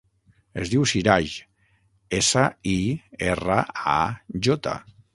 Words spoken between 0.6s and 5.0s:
Es diu Siraj: essa, i, erra, a, jota.